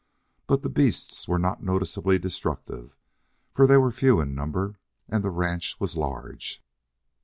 [0.47, 2.97] But the beasts were not noticeably destructive,
[3.53, 6.63] for they were few in number and the ranch was large.